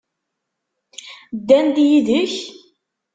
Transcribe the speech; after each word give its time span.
Ddan-d 1.37 1.77
yid-k? 1.89 2.33